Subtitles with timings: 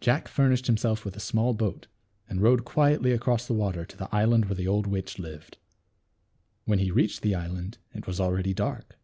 [0.00, 1.86] Jack furnished himself with a small boat,
[2.28, 5.56] and rowed quietly across the water to the island where the old witch lived.
[6.64, 8.98] When, he reached the island it was already dark.